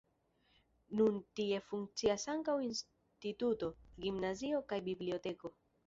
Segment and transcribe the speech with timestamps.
[1.01, 3.71] Nun tie funkcias ankaŭ instituto,
[4.07, 5.59] gimnazio kaj biblioteko.